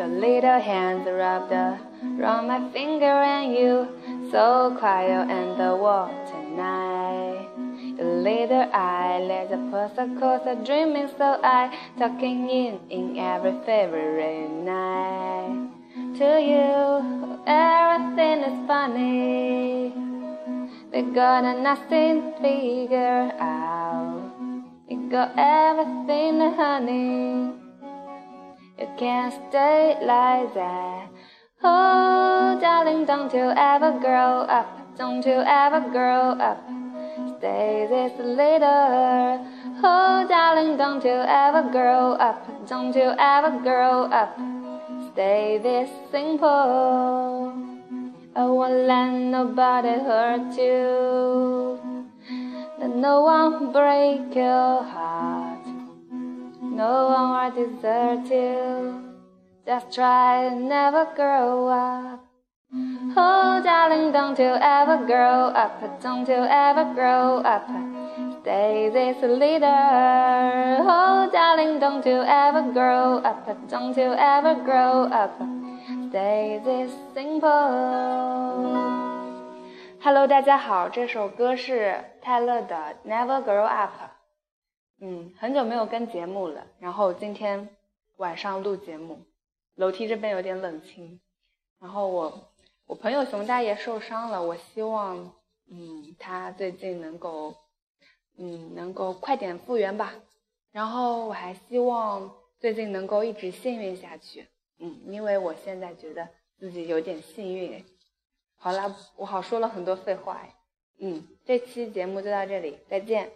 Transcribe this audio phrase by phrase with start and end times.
[0.00, 3.86] little hands rubbed around my finger and you
[4.30, 7.48] so quiet in the wall tonight.
[7.98, 15.68] Your little eyelids are postcards dreaming so I tucking in in every February night.
[16.18, 19.92] To you, everything is funny.
[20.92, 24.32] We got nothing figure out.
[24.88, 27.71] You got everything, honey.
[28.82, 31.08] You can't stay like that.
[31.62, 34.98] Oh, darling, don't you ever grow up.
[34.98, 36.58] Don't you ever grow up.
[37.38, 39.38] Stay this little.
[39.84, 42.66] Oh, darling, don't you ever grow up.
[42.66, 44.34] Don't you ever grow up.
[45.12, 47.54] Stay this simple.
[48.34, 51.78] I won't let nobody hurt you.
[52.80, 55.66] Let no one break your heart.
[56.60, 59.03] No one will desert you.
[59.65, 62.23] Just try and never grow up.
[63.15, 65.81] Oh, darling, don't you ever grow up.
[66.01, 67.67] Don't you ever grow up.
[68.41, 69.65] Stay this leader.
[70.85, 73.47] Oh, darling, don't you ever grow up.
[73.67, 75.41] Don't you ever grow up.
[76.09, 77.49] Stay this simple.
[79.99, 82.75] Hello，大家好，这首歌是泰勒的《
[83.09, 83.89] Never Grow Up》。
[85.04, 87.68] 嗯，很久没有跟节目了，然后今天
[88.18, 89.18] 晚上录节目，
[89.74, 91.20] 楼梯这边有点冷清，
[91.80, 92.52] 然后我
[92.86, 95.34] 我朋友熊大爷受伤了，我希望
[95.68, 97.52] 嗯他最近能够
[98.38, 100.14] 嗯能够快点复原吧，
[100.70, 104.46] 然后我还希望最近能够一直幸运下去，
[104.78, 107.84] 嗯，因为我现在觉得自己有点幸运。
[108.54, 110.48] 好啦，我好说了很多废话，
[111.00, 113.32] 嗯，这期节目就到这里，再见。